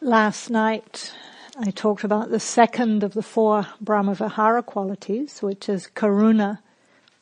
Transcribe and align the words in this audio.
last 0.00 0.50
night 0.50 1.12
I 1.58 1.70
talked 1.70 2.04
about 2.04 2.30
the 2.30 2.40
second 2.40 3.02
of 3.02 3.14
the 3.14 3.22
four 3.22 3.66
Brahmavihara 3.82 4.64
qualities, 4.64 5.42
which 5.42 5.68
is 5.68 5.88
karuna 5.94 6.58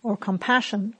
or 0.03 0.17
compassion. 0.17 0.95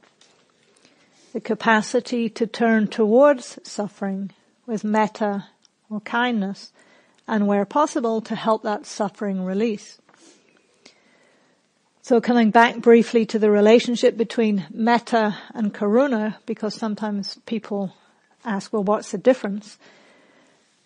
The 1.33 1.41
capacity 1.41 2.29
to 2.31 2.47
turn 2.47 2.89
towards 2.89 3.59
suffering 3.63 4.33
with 4.67 4.85
metta 4.85 5.47
or 5.89 6.01
kindness 6.01 6.73
and 7.29 7.47
where 7.47 7.65
possible 7.65 8.21
to 8.23 8.35
help 8.35 8.63
that 8.65 8.87
suffering 8.87 9.45
release. 9.45 9.99
So 12.03 12.21
coming 12.21 12.51
back 12.51 12.79
briefly 12.79 13.25
to 13.27 13.39
the 13.39 13.51
relationship 13.51 14.17
between 14.17 14.67
metta 14.71 15.39
and 15.55 15.73
karuna, 15.73 16.37
because 16.47 16.75
sometimes 16.75 17.39
people 17.47 17.95
ask, 18.45 18.73
well, 18.73 18.83
what's 18.83 19.13
the 19.13 19.19
difference? 19.19 19.79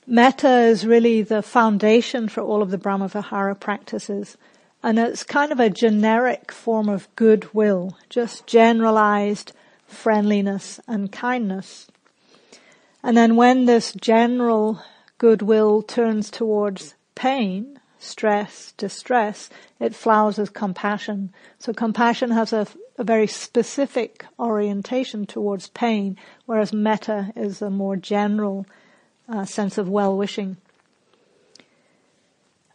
Metta 0.06 0.60
is 0.60 0.86
really 0.86 1.22
the 1.22 1.40
foundation 1.40 2.28
for 2.28 2.42
all 2.42 2.60
of 2.60 2.70
the 2.70 2.76
Brahmavihara 2.76 3.58
practices. 3.58 4.36
And 4.82 4.98
it's 4.98 5.24
kind 5.24 5.50
of 5.50 5.58
a 5.58 5.70
generic 5.70 6.52
form 6.52 6.90
of 6.90 7.08
goodwill, 7.16 7.96
just 8.10 8.46
generalized 8.46 9.52
friendliness 9.86 10.78
and 10.86 11.10
kindness. 11.10 11.86
And 13.02 13.16
then 13.16 13.36
when 13.36 13.64
this 13.64 13.92
general 13.92 14.82
goodwill 15.16 15.80
turns 15.80 16.30
towards 16.30 16.94
pain, 17.14 17.80
stress, 17.98 18.74
distress, 18.76 19.48
it 19.80 19.94
flowers 19.94 20.38
as 20.38 20.50
compassion. 20.50 21.32
So 21.58 21.72
compassion 21.72 22.30
has 22.30 22.52
a, 22.52 22.66
a 22.98 23.04
very 23.04 23.26
specific 23.26 24.26
orientation 24.38 25.24
towards 25.24 25.68
pain, 25.68 26.18
whereas 26.44 26.74
metta 26.74 27.32
is 27.34 27.62
a 27.62 27.70
more 27.70 27.96
general 27.96 28.66
uh, 29.28 29.44
sense 29.44 29.78
of 29.78 29.88
well-wishing. 29.88 30.56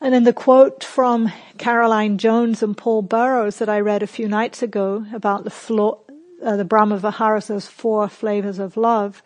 And 0.02 0.16
in 0.16 0.24
the 0.24 0.34
quote 0.34 0.84
from 0.84 1.32
Caroline 1.58 2.18
Jones 2.18 2.64
and 2.64 2.78
Paul 2.78 3.02
Burrows 3.02 3.58
that 3.58 3.68
I 3.68 3.82
read 3.82 4.02
a 4.02 4.08
few 4.08 4.30
nights 4.30 4.64
ago 4.64 5.06
about 5.14 5.44
the, 5.44 5.96
uh, 6.42 6.56
the 6.56 6.64
Brahma 6.64 6.98
Viharas 6.98 7.50
as 7.50 7.68
four 7.68 8.08
flavors 8.08 8.60
of 8.60 8.78
love, 8.78 9.22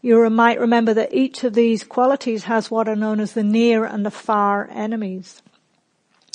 you 0.00 0.30
might 0.30 0.58
remember 0.58 0.94
that 0.94 1.12
each 1.12 1.44
of 1.44 1.52
these 1.52 1.84
qualities 1.84 2.44
has 2.44 2.70
what 2.70 2.88
are 2.88 2.96
known 2.96 3.20
as 3.20 3.34
the 3.34 3.42
near 3.42 3.84
and 3.84 4.06
the 4.06 4.10
far 4.10 4.68
enemies. 4.72 5.42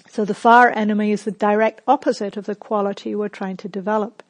So 0.08 0.24
the 0.24 0.36
far 0.36 0.70
enemy 0.70 1.12
is 1.12 1.24
the 1.24 1.32
direct 1.32 1.82
opposite 1.88 2.38
of 2.38 2.46
the 2.46 2.56
quality 2.56 3.16
we're 3.16 3.28
trying 3.28 3.58
to 3.58 3.68
develop. 3.68 4.22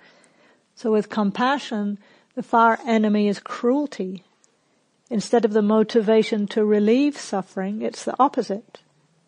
So 0.75 0.91
with 0.93 1.09
compassion, 1.09 1.99
the 2.35 2.43
far 2.43 2.79
enemy 2.87 3.27
is 3.27 3.39
cruelty. 3.39 4.23
Instead 5.09 5.45
of 5.45 5.53
the 5.53 5.61
motivation 5.61 6.47
to 6.47 6.65
relieve 6.65 7.17
suffering, 7.17 7.81
it's 7.81 8.03
the 8.03 8.15
opposite. 8.19 8.79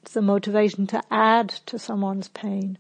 It's 0.02 0.14
the 0.14 0.22
motivation 0.22 0.88
to 0.88 1.03
add 1.11 1.50
to 1.67 1.78
someone's 1.78 2.30
pain, 2.30 2.78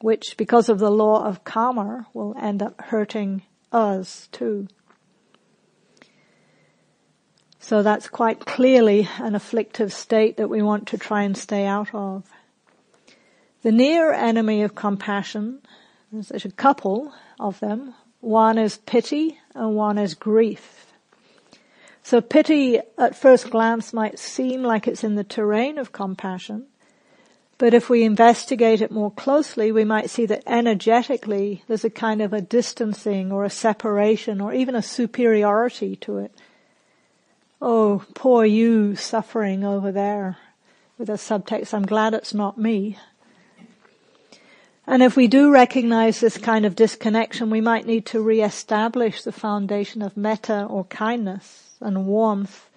which 0.00 0.36
because 0.36 0.68
of 0.68 0.78
the 0.78 0.90
law 0.90 1.24
of 1.24 1.44
karma 1.44 2.06
will 2.14 2.36
end 2.40 2.62
up 2.62 2.80
hurting 2.80 3.42
us 3.72 4.28
too. 4.30 4.68
So 7.58 7.82
that's 7.82 8.08
quite 8.08 8.46
clearly 8.46 9.08
an 9.18 9.34
afflictive 9.34 9.92
state 9.92 10.36
that 10.36 10.48
we 10.48 10.62
want 10.62 10.88
to 10.88 10.98
try 10.98 11.22
and 11.22 11.36
stay 11.36 11.66
out 11.66 11.92
of. 11.92 12.24
The 13.62 13.72
near 13.72 14.12
enemy 14.12 14.62
of 14.62 14.76
compassion, 14.76 15.60
there's 16.12 16.44
a 16.44 16.50
couple 16.50 17.12
of 17.40 17.58
them. 17.60 17.94
One 18.20 18.56
is 18.58 18.78
pity 18.78 19.38
and 19.54 19.74
one 19.74 19.98
is 19.98 20.14
grief. 20.14 20.87
So 22.08 22.22
pity 22.22 22.80
at 22.96 23.14
first 23.14 23.50
glance 23.50 23.92
might 23.92 24.18
seem 24.18 24.62
like 24.62 24.88
it's 24.88 25.04
in 25.04 25.16
the 25.16 25.24
terrain 25.24 25.76
of 25.76 25.92
compassion, 25.92 26.64
but 27.58 27.74
if 27.74 27.90
we 27.90 28.02
investigate 28.02 28.80
it 28.80 28.90
more 28.90 29.10
closely, 29.10 29.70
we 29.72 29.84
might 29.84 30.08
see 30.08 30.24
that 30.24 30.42
energetically 30.46 31.64
there's 31.68 31.84
a 31.84 31.90
kind 31.90 32.22
of 32.22 32.32
a 32.32 32.40
distancing 32.40 33.30
or 33.30 33.44
a 33.44 33.50
separation 33.50 34.40
or 34.40 34.54
even 34.54 34.74
a 34.74 34.80
superiority 34.80 35.96
to 35.96 36.16
it. 36.16 36.32
Oh, 37.60 38.02
poor 38.14 38.42
you 38.42 38.96
suffering 38.96 39.62
over 39.62 39.92
there 39.92 40.38
with 40.96 41.10
a 41.10 41.20
subtext, 41.20 41.74
I'm 41.74 41.84
glad 41.84 42.14
it's 42.14 42.32
not 42.32 42.56
me. 42.56 42.96
And 44.88 45.02
if 45.02 45.16
we 45.16 45.28
do 45.28 45.50
recognize 45.50 46.18
this 46.18 46.38
kind 46.38 46.64
of 46.64 46.74
disconnection, 46.74 47.50
we 47.50 47.60
might 47.60 47.86
need 47.86 48.06
to 48.06 48.22
re-establish 48.22 49.22
the 49.22 49.32
foundation 49.32 50.00
of 50.00 50.16
metta 50.16 50.64
or 50.64 50.84
kindness 50.84 51.74
and 51.78 52.06
warmth 52.06 52.70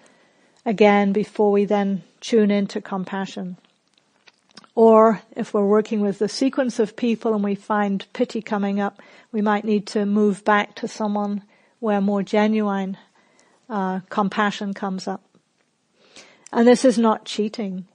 again 0.66 1.14
before 1.14 1.50
we 1.50 1.64
then 1.64 2.02
tune 2.20 2.50
into 2.50 2.82
compassion. 2.82 3.56
Or 4.74 5.22
if 5.34 5.54
we're 5.54 5.64
working 5.64 6.02
with 6.02 6.18
the 6.18 6.28
sequence 6.28 6.78
of 6.78 6.96
people 6.96 7.32
and 7.32 7.42
we 7.42 7.54
find 7.54 8.04
pity 8.12 8.42
coming 8.42 8.78
up, 8.78 9.00
we 9.32 9.40
might 9.40 9.64
need 9.64 9.86
to 9.88 10.04
move 10.04 10.44
back 10.44 10.74
to 10.76 10.88
someone 10.88 11.42
where 11.80 12.02
more 12.02 12.22
genuine 12.22 12.98
uh, 13.70 14.00
compassion 14.10 14.74
comes 14.74 15.08
up. 15.08 15.24
And 16.52 16.68
this 16.68 16.84
is 16.84 16.98
not 16.98 17.24
cheating. 17.24 17.86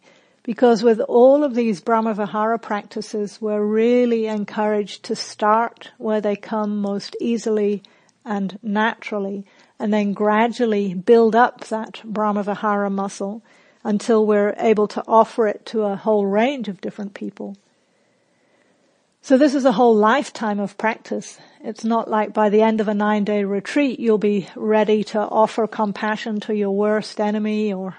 Because 0.48 0.82
with 0.82 1.02
all 1.02 1.44
of 1.44 1.56
these 1.56 1.82
Brahmavihara 1.82 2.62
practices, 2.62 3.42
we're 3.42 3.62
really 3.62 4.28
encouraged 4.28 5.04
to 5.04 5.14
start 5.14 5.92
where 5.98 6.22
they 6.22 6.38
come 6.38 6.78
most 6.78 7.18
easily 7.20 7.84
and 8.24 8.58
naturally, 8.64 9.46
and 9.78 9.94
then 9.94 10.14
gradually 10.14 10.94
build 10.94 11.36
up 11.36 11.66
that 11.66 12.02
Brahmavihara 12.06 12.90
muscle 12.90 13.44
until 13.84 14.26
we're 14.26 14.56
able 14.58 14.88
to 14.88 15.04
offer 15.06 15.48
it 15.48 15.66
to 15.66 15.82
a 15.82 15.98
whole 15.98 16.26
range 16.26 16.70
of 16.70 16.80
different 16.80 17.14
people. 17.14 17.58
So 19.22 19.38
this 19.38 19.54
is 19.54 19.66
a 19.66 19.74
whole 19.74 19.96
lifetime 19.96 20.62
of 20.62 20.78
practice. 20.78 21.40
It's 21.62 21.84
not 21.84 22.10
like 22.10 22.32
by 22.32 22.48
the 22.48 22.62
end 22.62 22.80
of 22.80 22.88
a 22.88 22.94
nine 22.94 23.26
day 23.26 23.44
retreat 23.44 24.00
you'll 24.00 24.18
be 24.18 24.48
ready 24.56 25.04
to 25.06 25.20
offer 25.20 25.68
compassion 25.68 26.40
to 26.42 26.56
your 26.56 26.72
worst 26.72 27.20
enemy 27.20 27.74
or 27.74 27.98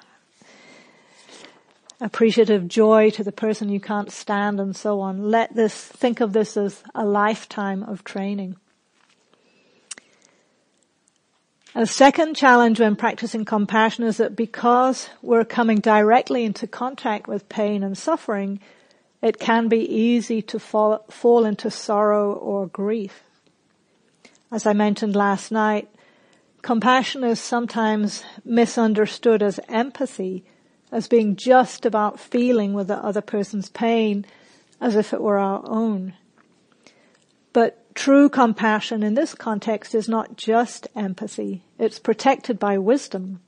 appreciative 2.01 2.69
joy 2.69 3.11
to 3.11 3.25
the 3.25 3.33
person 3.33 3.69
you 3.69 3.81
can't 3.81 4.13
stand 4.13 4.61
and 4.61 4.77
so 4.77 5.01
on. 5.01 5.31
Let 5.31 5.55
this, 5.55 5.75
think 5.85 6.21
of 6.21 6.33
this 6.33 6.57
as 6.57 6.83
a 6.95 7.05
lifetime 7.05 7.83
of 7.83 8.05
training. 8.05 8.57
A 11.75 11.87
second 11.87 12.35
challenge 12.35 12.81
when 12.81 12.97
practicing 12.97 13.45
compassion 13.45 14.05
is 14.05 14.17
that 14.17 14.35
because 14.35 15.11
we're 15.23 15.45
coming 15.45 15.79
directly 15.79 16.45
into 16.45 16.67
contact 16.67 17.29
with 17.29 17.49
pain 17.49 17.83
and 17.83 17.97
suffering, 17.97 18.59
it 19.23 19.39
can 19.39 19.69
be 19.69 19.81
easy 19.81 20.41
to 20.43 20.59
fall, 20.59 21.05
fall 21.11 21.45
into 21.45 21.71
sorrow 21.71 22.33
or 22.33 22.67
grief. 22.67 23.23
As 24.51 24.65
I 24.67 24.73
mentioned 24.73 25.15
last 25.15 25.53
night, 25.53 25.89
compassion 26.63 27.23
is 27.23 27.39
sometimes 27.39 28.25
misunderstood 28.45 29.43
as 29.43 29.61
empathy, 29.69 30.45
as 30.91 31.09
being 31.09 31.37
just 31.37 31.85
about 31.85 32.21
feeling 32.21 32.73
with 32.73 32.89
the 32.89 32.97
other 32.97 33.21
person's 33.21 33.69
pain 33.69 34.25
as 34.81 34.97
if 34.97 35.13
it 35.13 35.21
were 35.21 35.39
our 35.39 35.63
own. 35.65 36.15
But 37.53 37.95
true 37.95 38.29
compassion 38.29 39.03
in 39.03 39.15
this 39.15 39.35
context 39.35 39.95
is 39.95 40.09
not 40.09 40.37
just 40.37 40.87
empathy. 40.95 41.65
It's 41.79 41.99
protected 41.99 42.59
by 42.59 42.79
wisdom. 42.79 43.41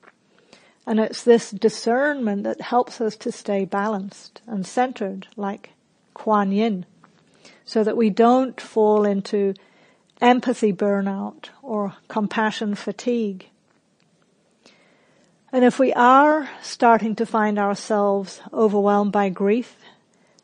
And 0.86 0.98
it's 0.98 1.22
this 1.22 1.50
discernment 1.50 2.42
that 2.44 2.60
helps 2.60 3.00
us 3.00 3.14
to 3.16 3.30
stay 3.30 3.64
balanced 3.64 4.42
and 4.46 4.66
centered 4.66 5.28
like 5.36 5.70
Kuan 6.14 6.52
Yin 6.52 6.86
so 7.64 7.84
that 7.84 7.96
we 7.96 8.10
don't 8.10 8.60
fall 8.60 9.04
into 9.04 9.54
empathy 10.20 10.72
burnout 10.72 11.50
or 11.62 11.94
compassion 12.08 12.74
fatigue. 12.74 13.49
And 15.52 15.64
if 15.64 15.80
we 15.80 15.92
are 15.94 16.48
starting 16.62 17.16
to 17.16 17.26
find 17.26 17.58
ourselves 17.58 18.40
overwhelmed 18.52 19.10
by 19.10 19.30
grief, 19.30 19.76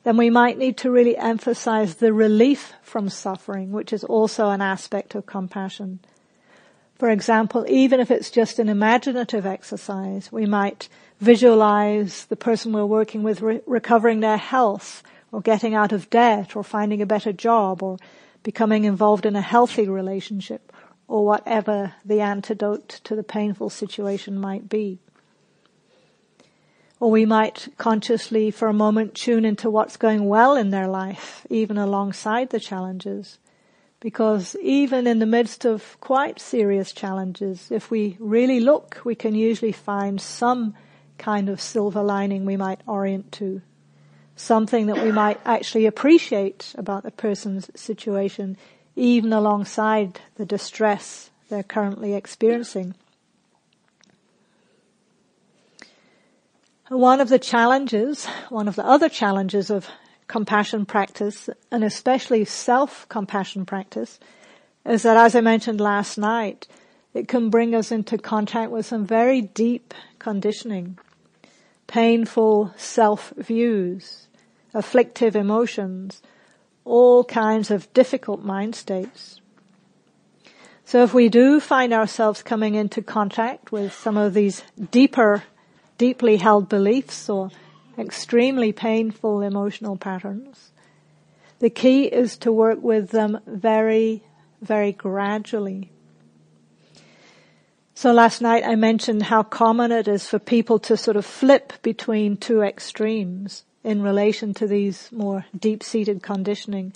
then 0.03 0.17
we 0.17 0.31
might 0.31 0.59
need 0.59 0.77
to 0.79 0.91
really 0.91 1.17
emphasize 1.17 1.97
the 1.97 2.13
relief 2.13 2.73
from 2.83 3.09
suffering, 3.09 3.71
which 3.71 3.93
is 3.93 4.03
also 4.03 4.51
an 4.51 4.61
aspect 4.61 5.15
of 5.15 5.25
compassion. 5.27 6.01
For 6.97 7.11
example, 7.11 7.65
even 7.69 8.01
if 8.01 8.11
it's 8.11 8.31
just 8.31 8.59
an 8.59 8.69
imaginative 8.69 9.47
exercise, 9.47 10.33
we 10.33 10.47
might 10.47 10.89
visualize 11.21 12.25
the 12.25 12.37
person 12.37 12.73
we're 12.73 12.87
working 12.87 13.23
with 13.23 13.43
re- 13.43 13.61
recovering 13.67 14.21
their 14.21 14.39
health 14.39 15.05
or 15.31 15.41
getting 15.41 15.75
out 15.75 15.93
of 15.93 16.11
debt 16.11 16.57
or 16.57 16.65
finding 16.65 17.01
a 17.01 17.07
better 17.07 17.33
job 17.33 17.83
or 17.83 17.99
becoming 18.43 18.85
involved 18.85 19.27
in 19.27 19.37
a 19.37 19.41
healthy 19.41 19.89
relationship 19.89 20.73
or 21.09 21.25
whatever 21.25 21.95
the 22.05 22.21
antidote 22.21 22.89
to 23.05 23.15
the 23.15 23.23
painful 23.23 23.71
situation 23.71 24.39
might 24.39 24.69
be. 24.69 24.99
Or 26.99 27.11
we 27.11 27.27
might 27.27 27.69
consciously 27.77 28.51
for 28.51 28.69
a 28.69 28.73
moment 28.73 29.15
tune 29.15 29.45
into 29.45 29.71
what's 29.71 29.97
going 29.97 30.27
well 30.29 30.57
in 30.57 30.71
their 30.71 30.89
life, 30.89 31.47
even 31.51 31.77
alongside 31.77 32.51
the 32.51 32.61
challenges. 32.61 33.39
Because 34.01 34.57
even 34.63 35.07
in 35.07 35.19
the 35.19 35.27
midst 35.27 35.65
of 35.65 35.99
quite 36.01 36.41
serious 36.41 36.93
challenges, 36.93 37.71
if 37.71 37.91
we 37.91 38.17
really 38.19 38.61
look, 38.61 39.01
we 39.05 39.15
can 39.15 39.35
usually 39.35 39.73
find 39.73 40.21
some 40.21 40.75
kind 41.19 41.49
of 41.49 41.61
silver 41.61 42.03
lining 42.03 42.45
we 42.45 42.57
might 42.57 42.81
orient 42.87 43.33
to. 43.33 43.63
Something 44.35 44.87
that 44.87 45.03
we 45.03 45.13
might 45.13 45.41
actually 45.45 45.87
appreciate 45.87 46.75
about 46.77 47.05
the 47.05 47.11
person's 47.11 47.71
situation, 47.75 48.59
even 48.97 49.33
alongside 49.33 50.21
the 50.37 50.47
distress 50.47 51.31
they're 51.49 51.63
currently 51.63 52.15
experiencing. 52.15 52.95
One 56.89 57.21
of 57.21 57.29
the 57.29 57.39
challenges, 57.39 58.27
one 58.49 58.69
of 58.69 58.77
the 58.77 58.87
other 58.87 59.09
challenges 59.09 59.71
of 59.71 59.89
compassion 60.29 60.87
practice, 60.87 61.49
and 61.71 61.85
especially 61.85 62.45
self-compassion 62.45 63.67
practice, 63.67 64.19
is 64.85 65.03
that 65.03 65.17
as 65.17 65.35
I 65.35 65.41
mentioned 65.41 65.81
last 65.81 66.17
night, 66.17 66.67
it 67.13 67.29
can 67.29 67.51
bring 67.51 67.75
us 67.75 67.91
into 67.91 68.19
contact 68.19 68.71
with 68.71 68.87
some 68.87 69.05
very 69.05 69.41
deep 69.41 69.95
conditioning, 70.19 70.99
painful 71.87 72.73
self-views, 72.77 74.27
afflictive 74.75 75.35
emotions, 75.35 76.23
all 76.87 77.25
kinds 77.25 77.71
of 77.71 77.93
difficult 77.93 78.43
mind 78.43 78.75
states. 78.75 79.43
So 80.85 81.03
if 81.03 81.13
we 81.13 81.29
do 81.29 81.61
find 81.61 81.93
ourselves 81.93 82.43
coming 82.43 82.77
into 82.77 83.03
contact 83.03 83.73
with 83.73 83.93
some 83.93 84.17
of 84.17 84.33
these 84.33 84.63
deeper 84.91 85.43
deeply 85.99 86.37
held 86.37 86.69
beliefs 86.69 87.29
or 87.29 87.51
extremely 87.99 88.73
painful 88.73 89.43
emotional 89.43 89.97
patterns. 89.97 90.71
The 91.59 91.71
key 91.71 92.05
is 92.05 92.37
to 92.39 92.53
work 92.53 92.83
with 92.83 93.11
them 93.11 93.41
very, 93.47 94.23
very 94.61 94.93
gradually. 94.93 95.91
So 97.95 98.13
last 98.13 98.43
night 98.43 98.63
I 98.65 98.75
mentioned 98.75 99.25
how 99.25 99.43
common 99.43 99.91
it 99.91 100.07
is 100.07 100.27
for 100.27 100.39
people 100.39 100.79
to 100.81 100.97
sort 100.97 101.17
of 101.17 101.25
flip 101.25 101.73
between 101.83 102.37
two 102.37 102.61
extremes 102.61 103.65
in 103.87 104.03
relation 104.03 104.53
to 104.53 104.67
these 104.67 105.09
more 105.13 105.47
deep-seated 105.57 106.21
conditioning. 106.21 106.93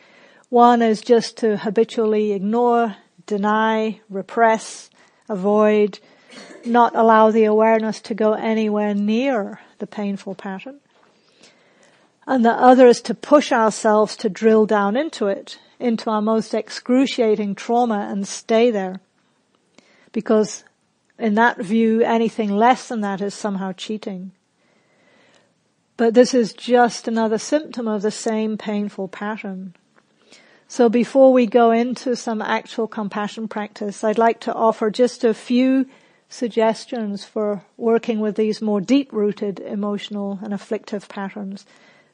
One 0.49 0.83
is 0.83 1.01
just 1.01 1.37
to 1.37 1.57
habitually 1.57 2.33
ignore, 2.33 2.97
deny, 3.27 4.01
repress, 4.11 4.91
avoid, 5.29 6.01
not 6.67 6.97
allow 6.97 7.31
the 7.31 7.45
awareness 7.45 8.01
to 8.01 8.15
go 8.15 8.33
anywhere 8.33 8.93
near 8.93 9.61
the 9.79 9.87
painful 9.87 10.35
pattern. 10.35 10.81
And 12.27 12.45
the 12.45 12.51
other 12.51 12.89
is 12.89 13.01
to 13.03 13.15
push 13.15 13.53
ourselves 13.53 14.17
to 14.17 14.29
drill 14.29 14.67
down 14.67 14.97
into 14.97 15.29
it, 15.29 15.61
into 15.79 16.11
our 16.11 16.21
most 16.21 16.53
excruciating 16.55 17.55
trauma 17.55 18.09
and 18.11 18.27
stay 18.27 18.73
there. 18.73 19.01
Because 20.11 20.65
in 21.21 21.35
that 21.37 21.59
view, 21.59 22.03
anything 22.03 22.51
less 22.51 22.89
than 22.89 23.01
that 23.03 23.21
is 23.21 23.33
somehow 23.33 23.71
cheating. 23.71 24.33
But 26.01 26.15
this 26.15 26.33
is 26.33 26.55
just 26.55 27.09
another 27.09 27.37
symptom 27.37 27.87
of 27.87 28.01
the 28.01 28.11
same 28.11 28.57
painful 28.57 29.09
pattern. 29.09 29.75
So 30.67 30.89
before 30.89 31.31
we 31.31 31.45
go 31.45 31.73
into 31.73 32.17
some 32.17 32.41
actual 32.41 32.87
compassion 32.87 33.49
practice, 33.49 34.03
I'd 34.03 34.17
like 34.17 34.41
to 34.41 34.55
offer 34.55 34.91
just 34.91 35.25
a 35.25 35.35
few 35.35 35.85
suggestions 36.31 37.27
for 37.27 37.65
working 37.77 38.19
with 38.21 38.37
these 38.37 38.63
more 38.63 38.81
deep-rooted 38.81 39.61
emotional 39.61 40.39
and 40.43 40.55
afflictive 40.55 41.07
patterns 41.07 41.67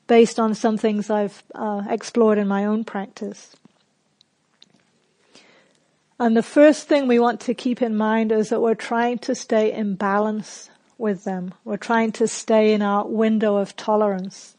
based 0.08 0.40
on 0.40 0.56
some 0.56 0.76
things 0.76 1.08
I've 1.08 1.44
uh, 1.54 1.84
explored 1.88 2.38
in 2.38 2.48
my 2.48 2.64
own 2.64 2.82
practice. 2.82 3.54
And 6.18 6.36
the 6.36 6.42
first 6.42 6.88
thing 6.88 7.06
we 7.06 7.20
want 7.20 7.38
to 7.42 7.54
keep 7.54 7.80
in 7.80 7.96
mind 7.96 8.32
is 8.32 8.48
that 8.48 8.60
we're 8.60 8.74
trying 8.74 9.18
to 9.18 9.36
stay 9.36 9.72
in 9.72 9.94
balance 9.94 10.70
with 10.98 11.24
them. 11.24 11.54
We're 11.64 11.76
trying 11.76 12.12
to 12.12 12.28
stay 12.28 12.72
in 12.72 12.82
our 12.82 13.06
window 13.06 13.56
of 13.56 13.76
tolerance. 13.76 14.56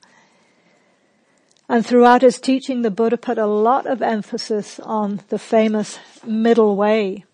And 1.70 1.86
throughout 1.86 2.22
his 2.22 2.40
teaching, 2.40 2.82
the 2.82 2.92
Buddha 2.92 3.18
put 3.18 3.38
a 3.38 3.46
lot 3.46 3.86
of 3.86 4.02
emphasis 4.02 4.80
on 4.80 5.22
the 5.30 5.40
famous 5.40 6.00
middle 6.26 6.76
way, 6.76 7.26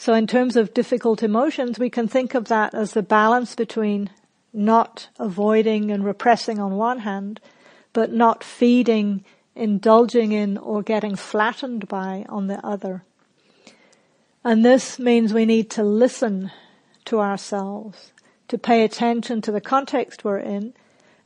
so 0.00 0.14
in 0.14 0.26
terms 0.26 0.56
of 0.56 0.72
difficult 0.72 1.22
emotions, 1.22 1.78
we 1.78 1.90
can 1.90 2.08
think 2.08 2.32
of 2.32 2.46
that 2.46 2.74
as 2.74 2.94
the 2.94 3.02
balance 3.02 3.54
between 3.54 4.08
not 4.50 5.10
avoiding 5.18 5.90
and 5.90 6.02
repressing 6.02 6.58
on 6.58 6.76
one 6.76 7.00
hand, 7.00 7.38
but 7.92 8.10
not 8.10 8.42
feeding, 8.42 9.26
indulging 9.54 10.32
in, 10.32 10.56
or 10.56 10.82
getting 10.82 11.16
flattened 11.16 11.86
by 11.86 12.24
on 12.30 12.46
the 12.46 12.66
other. 12.66 13.04
And 14.42 14.64
this 14.64 14.98
means 14.98 15.34
we 15.34 15.44
need 15.44 15.68
to 15.72 15.82
listen 15.82 16.50
to 17.10 17.20
ourselves, 17.20 18.12
to 18.46 18.56
pay 18.56 18.84
attention 18.84 19.42
to 19.42 19.50
the 19.50 19.60
context 19.60 20.22
we're 20.22 20.38
in, 20.38 20.72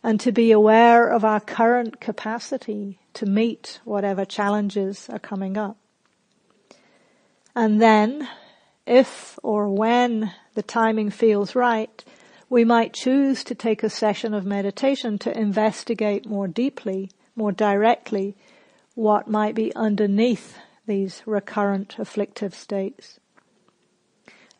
and 0.02 0.18
to 0.18 0.32
be 0.32 0.50
aware 0.50 1.08
of 1.08 1.24
our 1.24 1.40
current 1.40 2.00
capacity 2.00 2.98
to 3.12 3.26
meet 3.26 3.80
whatever 3.84 4.24
challenges 4.24 5.08
are 5.10 5.18
coming 5.18 5.58
up. 5.58 5.76
And 7.54 7.80
then 7.82 8.26
if 8.86 9.38
or 9.42 9.68
when 9.68 10.32
the 10.54 10.62
timing 10.62 11.10
feels 11.10 11.54
right, 11.54 12.02
we 12.48 12.64
might 12.64 12.94
choose 12.94 13.44
to 13.44 13.54
take 13.54 13.82
a 13.82 13.90
session 13.90 14.32
of 14.32 14.46
meditation 14.46 15.18
to 15.18 15.38
investigate 15.38 16.26
more 16.26 16.48
deeply, 16.48 17.10
more 17.36 17.52
directly, 17.52 18.36
what 18.94 19.28
might 19.28 19.54
be 19.54 19.74
underneath 19.74 20.56
these 20.86 21.22
recurrent 21.26 21.98
afflictive 21.98 22.54
states. 22.54 23.20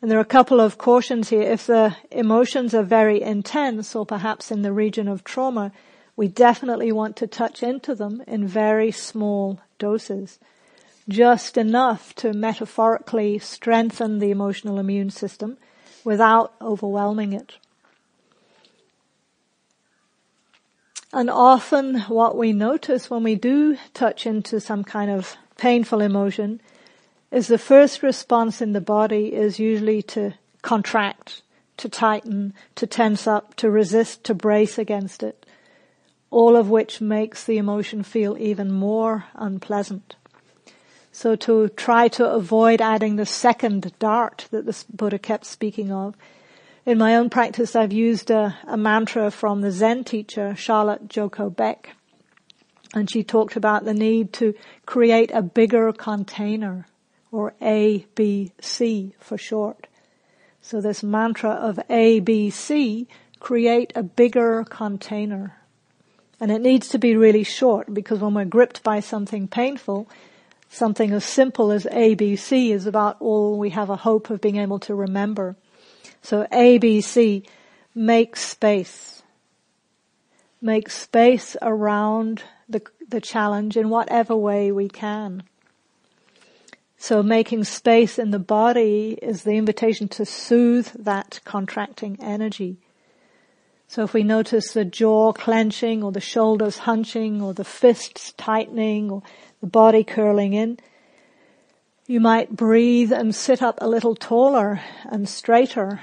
And 0.05 0.11
there 0.11 0.19
are 0.19 0.21
a 0.21 0.25
couple 0.39 0.61
of 0.61 0.77
cautions 0.77 1.29
here. 1.29 1.41
If 1.41 1.65
the 1.65 1.95
emotions 2.11 2.75
are 2.75 2.83
very 2.83 3.23
intense 3.23 3.95
or 3.95 4.05
perhaps 4.05 4.51
in 4.51 4.61
the 4.61 4.71
region 4.71 5.07
of 5.07 5.23
trauma, 5.23 5.71
we 6.15 6.27
definitely 6.27 6.91
want 6.91 7.15
to 7.15 7.25
touch 7.25 7.63
into 7.63 7.95
them 7.95 8.21
in 8.27 8.47
very 8.47 8.91
small 8.91 9.59
doses 9.79 10.37
just 11.09 11.57
enough 11.57 12.13
to 12.17 12.33
metaphorically 12.33 13.39
strengthen 13.39 14.19
the 14.19 14.29
emotional 14.29 14.77
immune 14.77 15.09
system 15.09 15.57
without 16.03 16.53
overwhelming 16.61 17.33
it. 17.33 17.57
And 21.11 21.31
often 21.31 22.01
what 22.01 22.37
we 22.37 22.53
notice 22.53 23.09
when 23.09 23.23
we 23.23 23.33
do 23.33 23.75
touch 23.95 24.27
into 24.27 24.59
some 24.59 24.83
kind 24.83 25.09
of 25.09 25.35
painful 25.57 25.99
emotion 25.99 26.61
is 27.35 27.47
the 27.47 27.57
first 27.57 28.01
response 28.01 28.61
in 28.61 28.71
the 28.71 28.79
body 28.79 29.33
is 29.33 29.59
usually 29.59 30.01
to 30.01 30.33
contract, 30.61 31.41
to 31.75 31.89
tighten, 31.89 32.53
to 32.75 32.87
tense 32.87 33.27
up, 33.27 33.53
to 33.55 33.69
resist, 33.69 34.23
to 34.23 34.33
brace 34.33 34.77
against 34.77 35.21
it. 35.21 35.45
All 36.31 36.55
of 36.55 36.69
which 36.69 37.01
makes 37.01 37.43
the 37.43 37.57
emotion 37.57 38.03
feel 38.03 38.37
even 38.39 38.71
more 38.71 39.25
unpleasant. 39.35 40.15
So 41.11 41.35
to 41.35 41.67
try 41.67 42.07
to 42.07 42.25
avoid 42.25 42.79
adding 42.79 43.17
the 43.17 43.25
second 43.25 43.91
dart 43.99 44.47
that 44.51 44.65
the 44.65 44.85
Buddha 44.89 45.19
kept 45.19 45.45
speaking 45.45 45.91
of, 45.91 46.15
in 46.85 46.97
my 46.97 47.17
own 47.17 47.29
practice 47.29 47.75
I've 47.75 47.91
used 47.91 48.31
a, 48.31 48.57
a 48.65 48.77
mantra 48.77 49.29
from 49.29 49.59
the 49.59 49.71
Zen 49.71 50.05
teacher, 50.05 50.55
Charlotte 50.55 51.09
Joko 51.09 51.49
Beck. 51.49 51.97
And 52.93 53.11
she 53.11 53.25
talked 53.25 53.57
about 53.57 53.83
the 53.83 53.93
need 53.93 54.31
to 54.33 54.53
create 54.85 55.31
a 55.33 55.41
bigger 55.41 55.91
container, 55.91 56.85
or 57.35 57.53
ABC 57.61 59.11
for 59.19 59.37
short. 59.37 59.87
So 60.61 60.79
this 60.79 61.03
mantra 61.03 61.49
of 61.51 61.75
ABC, 61.89 63.07
create 63.41 63.91
a 63.93 64.03
bigger 64.03 64.63
container. 64.63 65.57
And 66.39 66.49
it 66.49 66.61
needs 66.61 66.87
to 66.89 66.97
be 66.97 67.17
really 67.17 67.43
short 67.43 67.93
because 67.93 68.19
when 68.19 68.33
we're 68.33 68.45
gripped 68.45 68.83
by 68.83 69.01
something 69.01 69.49
painful, 69.49 70.07
something 70.69 71.11
as 71.11 71.25
simple 71.25 71.71
as 71.71 71.83
ABC 71.85 72.69
is 72.69 72.87
about 72.87 73.17
all 73.19 73.59
we 73.59 73.71
have 73.71 73.89
a 73.89 73.97
hope 73.97 74.29
of 74.29 74.39
being 74.39 74.55
able 74.55 74.79
to 74.79 74.95
remember. 74.95 75.57
So 76.21 76.47
ABC, 76.53 77.45
make 77.93 78.37
space. 78.37 79.23
Make 80.61 80.89
space 80.89 81.57
around 81.61 82.43
the, 82.69 82.81
the 83.09 83.21
challenge 83.21 83.75
in 83.75 83.89
whatever 83.89 84.37
way 84.37 84.71
we 84.71 84.87
can. 84.87 85.43
So 87.05 87.21
making 87.21 87.65
space 87.65 88.17
in 88.17 88.31
the 88.31 88.39
body 88.39 89.19
is 89.21 89.43
the 89.43 89.57
invitation 89.57 90.07
to 90.07 90.25
soothe 90.25 90.87
that 91.05 91.39
contracting 91.45 92.17
energy. 92.19 92.77
So 93.87 94.01
if 94.05 94.15
we 94.15 94.23
notice 94.23 94.73
the 94.73 94.85
jaw 94.85 95.31
clenching 95.31 96.01
or 96.01 96.11
the 96.11 96.19
shoulders 96.19 96.79
hunching 96.79 97.43
or 97.43 97.53
the 97.53 97.63
fists 97.63 98.33
tightening 98.37 99.11
or 99.11 99.21
the 99.61 99.67
body 99.67 100.03
curling 100.03 100.53
in. 100.53 100.79
You 102.07 102.21
might 102.21 102.55
breathe 102.55 103.13
and 103.13 103.35
sit 103.35 103.61
up 103.61 103.77
a 103.81 103.87
little 103.87 104.15
taller 104.15 104.81
and 105.05 105.29
straighter 105.29 106.01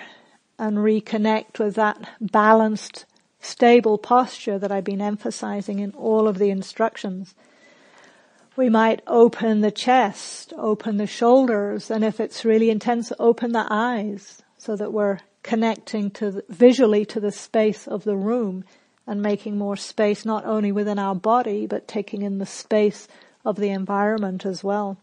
and 0.57 0.79
reconnect 0.79 1.59
with 1.59 1.75
that 1.75 1.99
balanced, 2.21 3.07
stable 3.41 3.99
posture 3.99 4.57
that 4.57 4.71
I've 4.71 4.85
been 4.85 5.03
emphasizing 5.03 5.81
in 5.81 5.91
all 5.95 6.29
of 6.29 6.39
the 6.39 6.51
instructions. 6.51 7.35
We 8.55 8.69
might 8.69 9.01
open 9.07 9.63
the 9.63 9.71
chest, 9.71 10.53
open 10.59 10.99
the 10.99 11.07
shoulders, 11.07 11.91
and 11.91 12.05
if 12.05 12.21
it's 12.21 12.45
really 12.45 12.69
intense, 12.69 13.11
open 13.19 13.53
the 13.53 13.67
eyes 13.71 14.43
so 14.59 14.77
that 14.77 14.93
we're 14.93 15.21
connecting 15.43 16.11
to 16.11 16.31
the, 16.31 16.45
visually 16.49 17.05
to 17.07 17.19
the 17.19 17.33
space 17.33 17.89
of 17.89 18.05
the 18.05 18.17
room 18.17 18.65
and 19.07 19.23
making 19.23 19.57
more 19.57 19.77
space 19.77 20.25
not 20.25 20.45
only 20.45 20.71
within 20.71 20.99
our 20.99 21.15
body 21.15 21.67
but 21.67 21.89
taking 21.89 22.23
in 22.23 22.39
the 22.39 22.47
space 22.47 23.09
of 23.45 23.57
the 23.57 23.71
environment 23.71 24.45
as 24.47 24.63
well. 24.63 24.99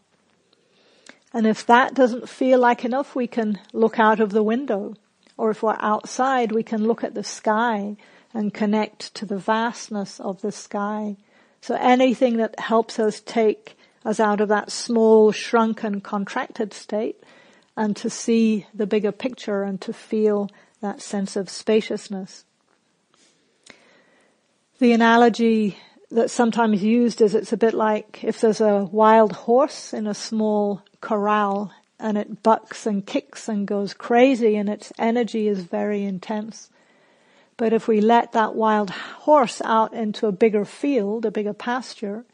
And 1.32 1.46
if 1.46 1.66
that 1.66 1.94
doesn't 1.94 2.28
feel 2.28 2.58
like 2.58 2.84
enough, 2.84 3.14
we 3.14 3.26
can 3.26 3.58
look 3.72 3.98
out 3.98 4.20
of 4.20 4.30
the 4.30 4.42
window. 4.42 4.94
Or 5.36 5.50
if 5.50 5.62
we're 5.62 5.76
outside, 5.78 6.52
we 6.52 6.62
can 6.62 6.84
look 6.84 7.04
at 7.04 7.14
the 7.14 7.24
sky 7.24 7.96
and 8.34 8.54
connect 8.54 9.14
to 9.16 9.26
the 9.26 9.38
vastness 9.38 10.20
of 10.20 10.40
the 10.40 10.52
sky. 10.52 11.16
So 11.60 11.74
anything 11.74 12.36
that 12.38 12.58
helps 12.58 12.98
us 12.98 13.20
take 13.20 13.76
us 14.04 14.18
out 14.18 14.40
of 14.40 14.48
that 14.48 14.72
small, 14.72 15.30
shrunken, 15.32 16.00
contracted 16.00 16.72
state 16.72 17.22
and 17.76 17.94
to 17.96 18.10
see 18.10 18.66
the 18.74 18.86
bigger 18.86 19.12
picture 19.12 19.62
and 19.62 19.80
to 19.82 19.92
feel 19.92 20.50
that 20.80 21.02
sense 21.02 21.36
of 21.36 21.50
spaciousness. 21.50 22.44
The 24.78 24.92
analogy 24.92 25.76
that's 26.10 26.32
sometimes 26.32 26.82
used 26.82 27.20
is 27.20 27.34
it's 27.34 27.52
a 27.52 27.58
bit 27.58 27.74
like 27.74 28.24
if 28.24 28.40
there's 28.40 28.60
a 28.60 28.84
wild 28.90 29.32
horse 29.32 29.92
in 29.92 30.06
a 30.06 30.14
small 30.14 30.82
corral 31.00 31.72
and 31.98 32.16
it 32.16 32.42
bucks 32.42 32.86
and 32.86 33.06
kicks 33.06 33.48
and 33.48 33.66
goes 33.66 33.92
crazy 33.92 34.56
and 34.56 34.68
its 34.68 34.92
energy 34.98 35.46
is 35.46 35.60
very 35.60 36.04
intense. 36.04 36.70
But 37.60 37.74
if 37.74 37.86
we 37.86 38.00
let 38.00 38.32
that 38.32 38.54
wild 38.54 38.88
horse 38.88 39.60
out 39.62 39.92
into 39.92 40.26
a 40.26 40.32
bigger 40.32 40.64
field, 40.64 41.26
a 41.26 41.30
bigger 41.30 41.52
pasture, 41.52 42.24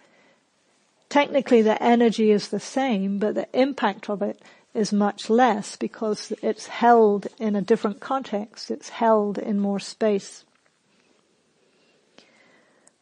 technically 1.08 1.62
the 1.62 1.82
energy 1.82 2.30
is 2.30 2.46
the 2.46 2.60
same, 2.60 3.18
but 3.18 3.34
the 3.34 3.48
impact 3.52 4.08
of 4.08 4.22
it 4.22 4.40
is 4.72 4.92
much 4.92 5.28
less 5.28 5.74
because 5.74 6.32
it's 6.42 6.68
held 6.68 7.26
in 7.40 7.56
a 7.56 7.60
different 7.60 7.98
context. 7.98 8.70
It's 8.70 8.90
held 8.90 9.36
in 9.36 9.58
more 9.58 9.80
space. 9.80 10.44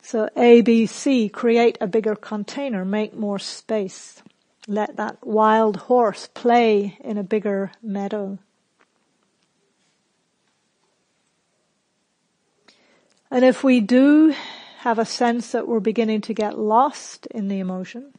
So 0.01 0.31
A, 0.35 0.63
B, 0.63 0.87
C, 0.87 1.29
create 1.29 1.77
a 1.79 1.87
bigger 1.87 2.17
container, 2.17 2.87
make 2.87 3.13
more 3.13 3.39
space. 3.39 4.23
Let 4.67 4.97
that 4.97 5.27
wild 5.27 5.77
horse 5.77 6.31
play 6.33 6.97
in 7.05 7.19
a 7.19 7.23
bigger 7.23 7.71
meadow. 7.83 8.39
And 13.35 13.45
if 13.45 13.65
we 13.65 13.81
do 13.81 14.33
have 14.79 15.01
a 15.01 15.05
sense 15.05 15.51
that 15.51 15.67
we're 15.67 15.81
beginning 15.81 16.21
to 16.21 16.33
get 16.33 16.57
lost 16.57 17.27
in 17.27 17.49
the 17.49 17.59
emotion, 17.59 18.15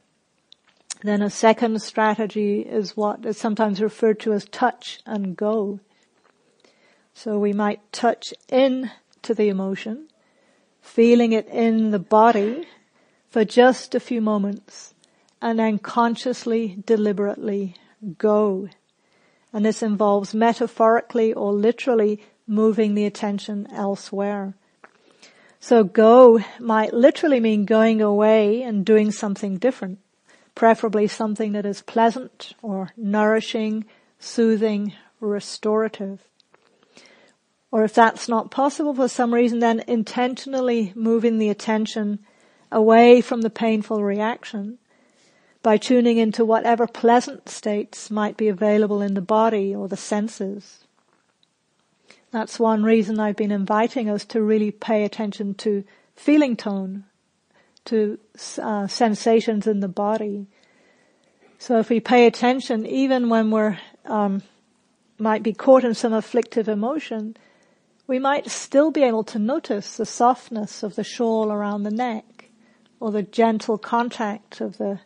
then 1.03 1.21
a 1.21 1.29
second 1.29 1.81
strategy 1.81 2.59
is 2.59 2.97
what 2.97 3.25
is 3.25 3.37
sometimes 3.37 3.79
referred 3.81 4.19
to 4.19 4.33
as 4.33 4.43
touch 4.43 4.99
and 5.05 5.37
go. 5.37 5.79
So 7.13 7.39
we 7.39 7.53
might 7.53 7.93
touch 7.93 8.33
in 8.49 8.91
to 9.21 9.33
the 9.33 9.47
emotion, 9.47 10.09
feeling 10.81 11.31
it 11.31 11.47
in 11.47 11.91
the 11.91 11.99
body 11.99 12.67
for 13.29 13.45
just 13.45 13.95
a 13.95 14.01
few 14.01 14.19
moments 14.19 14.95
and 15.41 15.57
then 15.57 15.79
consciously, 15.79 16.83
deliberately 16.85 17.77
go. 18.17 18.67
And 19.53 19.63
this 19.63 19.81
involves 19.81 20.33
metaphorically 20.33 21.31
or 21.31 21.53
literally 21.53 22.21
moving 22.45 22.95
the 22.95 23.05
attention 23.05 23.65
elsewhere. 23.71 24.55
So 25.67 25.83
go 25.83 26.41
might 26.59 26.93
literally 26.93 27.39
mean 27.39 27.65
going 27.65 27.99
away 27.99 28.61
and 28.61 28.85
doing 28.85 29.09
something 29.09 29.57
different, 29.57 29.97
preferably 30.53 31.07
something 31.07 31.53
that 31.53 31.65
is 31.65 31.81
pleasant 31.81 32.53
or 32.61 32.91
nourishing, 32.95 33.85
soothing, 34.19 34.93
restorative. 35.19 36.21
Or 37.71 37.83
if 37.83 37.95
that's 37.95 38.29
not 38.29 38.51
possible 38.51 38.93
for 38.93 39.07
some 39.07 39.33
reason, 39.33 39.57
then 39.57 39.83
intentionally 39.87 40.93
moving 40.95 41.39
the 41.39 41.49
attention 41.49 42.19
away 42.71 43.19
from 43.21 43.41
the 43.41 43.49
painful 43.49 44.03
reaction 44.03 44.77
by 45.63 45.77
tuning 45.77 46.19
into 46.19 46.45
whatever 46.45 46.85
pleasant 46.85 47.49
states 47.49 48.11
might 48.11 48.37
be 48.37 48.49
available 48.49 49.01
in 49.01 49.15
the 49.15 49.19
body 49.19 49.73
or 49.73 49.87
the 49.87 49.97
senses. 49.97 50.84
That's 52.35 52.59
one 52.59 52.83
reason 52.83 53.17
I've 53.17 53.37
been 53.37 53.49
inviting 53.49 54.09
us 54.09 54.25
to 54.25 54.41
really 54.41 54.69
pay 54.69 55.05
attention 55.05 55.53
to 55.53 55.85
feeling 56.17 56.57
tone, 56.57 57.05
to 57.85 58.19
uh, 58.61 58.87
sensations 58.87 59.67
in 59.67 59.79
the 59.79 59.87
body. 59.87 60.47
So 61.59 61.79
if 61.79 61.89
we 61.89 62.01
pay 62.01 62.27
attention, 62.27 62.85
even 62.85 63.29
when 63.29 63.51
we're 63.51 63.79
um, 64.03 64.43
might 65.17 65.43
be 65.43 65.53
caught 65.53 65.85
in 65.85 65.93
some 65.93 66.11
afflictive 66.11 66.67
emotion, 66.67 67.37
we 68.05 68.19
might 68.19 68.51
still 68.51 68.91
be 68.91 69.03
able 69.03 69.23
to 69.23 69.39
notice 69.39 69.95
the 69.95 70.05
softness 70.05 70.83
of 70.83 70.95
the 70.95 71.05
shawl 71.05 71.53
around 71.53 71.83
the 71.83 71.89
neck, 71.89 72.49
or 72.99 73.11
the 73.11 73.23
gentle 73.23 73.77
contact 73.77 74.59
of 74.59 74.77
the 74.77 74.99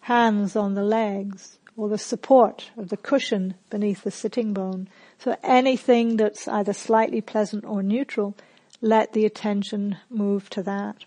hands 0.00 0.56
on 0.56 0.74
the 0.74 0.82
legs 0.82 1.60
or 1.76 1.88
the 1.88 1.96
support 1.96 2.72
of 2.76 2.88
the 2.88 2.96
cushion 2.96 3.54
beneath 3.70 4.02
the 4.02 4.10
sitting 4.10 4.52
bone. 4.52 4.88
So 5.18 5.36
anything 5.42 6.16
that's 6.16 6.46
either 6.46 6.72
slightly 6.72 7.20
pleasant 7.20 7.64
or 7.64 7.82
neutral, 7.82 8.34
let 8.80 9.12
the 9.12 9.24
attention 9.24 9.96
move 10.10 10.50
to 10.50 10.62
that. 10.62 11.04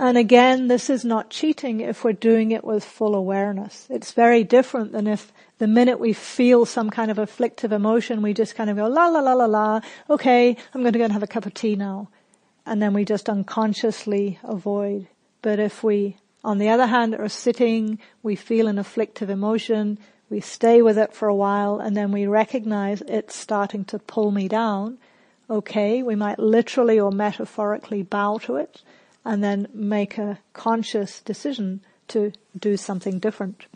And 0.00 0.16
again, 0.16 0.68
this 0.68 0.88
is 0.88 1.04
not 1.04 1.28
cheating 1.28 1.80
if 1.80 2.04
we're 2.04 2.14
doing 2.14 2.52
it 2.52 2.64
with 2.64 2.82
full 2.82 3.14
awareness. 3.14 3.86
It's 3.90 4.12
very 4.12 4.44
different 4.44 4.92
than 4.92 5.06
if 5.06 5.30
the 5.58 5.66
minute 5.66 6.00
we 6.00 6.14
feel 6.14 6.64
some 6.64 6.88
kind 6.88 7.10
of 7.10 7.18
afflictive 7.18 7.70
emotion, 7.70 8.22
we 8.22 8.32
just 8.32 8.54
kind 8.54 8.70
of 8.70 8.76
go, 8.76 8.86
la 8.86 9.08
la 9.08 9.20
la 9.20 9.34
la 9.34 9.44
la, 9.44 9.80
okay, 10.08 10.56
I'm 10.72 10.80
going 10.80 10.94
to 10.94 10.98
go 10.98 11.04
and 11.04 11.12
have 11.12 11.22
a 11.22 11.26
cup 11.26 11.44
of 11.44 11.52
tea 11.52 11.76
now. 11.76 12.08
And 12.64 12.80
then 12.80 12.94
we 12.94 13.04
just 13.04 13.28
unconsciously 13.28 14.38
avoid. 14.42 15.06
But 15.42 15.58
if 15.58 15.84
we, 15.84 16.16
on 16.42 16.56
the 16.56 16.70
other 16.70 16.86
hand, 16.86 17.14
are 17.14 17.28
sitting, 17.28 17.98
we 18.22 18.36
feel 18.36 18.68
an 18.68 18.78
afflictive 18.78 19.28
emotion, 19.28 19.98
we 20.30 20.40
stay 20.40 20.80
with 20.80 20.96
it 20.96 21.12
for 21.12 21.28
a 21.28 21.34
while, 21.34 21.80
and 21.80 21.96
then 21.96 22.12
we 22.12 22.26
recognize 22.26 23.02
it's 23.02 23.34
starting 23.34 23.84
to 23.86 23.98
pull 23.98 24.30
me 24.30 24.48
down, 24.48 24.96
okay, 25.50 26.02
we 26.02 26.14
might 26.14 26.38
literally 26.38 26.98
or 26.98 27.10
metaphorically 27.10 28.02
bow 28.02 28.38
to 28.38 28.56
it, 28.56 28.82
and 29.24 29.42
then 29.42 29.66
make 29.74 30.16
a 30.16 30.38
conscious 30.52 31.20
decision 31.20 31.80
to 32.08 32.32
do 32.58 32.76
something 32.76 33.18
different. 33.18 33.66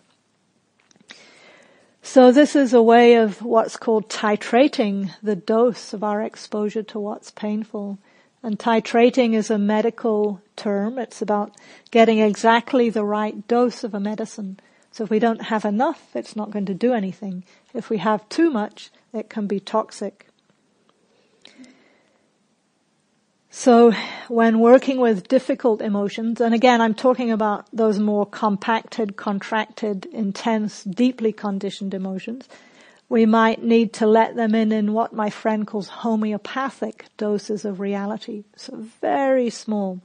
So 2.03 2.31
this 2.31 2.55
is 2.55 2.73
a 2.73 2.83
way 2.83 3.15
of 3.15 3.43
what's 3.43 3.77
called 3.77 4.09
titrating 4.09 5.11
the 5.23 5.35
dose 5.35 5.93
of 5.93 6.05
our 6.05 6.23
exposure 6.23 6.83
to 6.85 7.01
what's 7.01 7.31
painful. 7.31 7.99
And 8.43 8.59
titrating 8.59 9.33
is 9.33 9.51
a 9.51 9.57
medical 9.57 10.43
term. 10.55 10.99
It's 10.99 11.23
about 11.23 11.57
getting 11.91 12.19
exactly 12.19 12.91
the 12.91 13.05
right 13.05 13.49
dose 13.49 13.85
of 13.85 13.95
a 13.95 14.01
medicine. 14.01 14.61
So 14.95 15.03
if 15.03 15.11
we 15.11 15.19
don't 15.19 15.43
have 15.43 15.65
enough, 15.65 16.15
it's 16.15 16.37
not 16.37 16.53
going 16.53 16.67
to 16.67 16.73
do 16.73 16.93
anything. 16.93 17.43
If 17.75 17.91
we 17.91 17.99
have 17.99 18.29
too 18.29 18.49
much, 18.49 18.93
it 19.13 19.29
can 19.29 19.49
be 19.49 19.59
toxic. 19.59 20.29
So 23.51 23.91
when 24.29 24.61
working 24.61 25.01
with 25.01 25.27
difficult 25.27 25.83
emotions, 25.83 26.41
and 26.41 26.55
again 26.55 26.81
I'm 26.81 26.95
talking 26.95 27.33
about 27.33 27.67
those 27.73 27.99
more 27.99 28.25
compacted, 28.25 29.17
contracted, 29.17 30.07
intense, 30.13 30.85
deeply 30.85 31.33
conditioned 31.33 31.93
emotions, 31.93 32.49
we 33.09 33.27
might 33.27 33.65
need 33.65 33.93
to 33.95 34.07
let 34.07 34.37
them 34.37 34.55
in 34.55 34.71
in 34.71 34.93
what 34.93 35.13
my 35.13 35.29
friend 35.29 35.67
calls 35.67 35.89
homeopathic 35.89 37.07
doses 37.17 37.65
of 37.65 37.81
reality. 37.81 38.45
So 38.55 38.77
very 39.01 39.51
small. 39.51 40.01